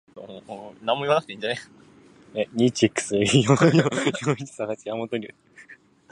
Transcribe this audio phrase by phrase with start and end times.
[0.15, 1.37] ずいぶん引き延ばし
[4.57, 4.73] たな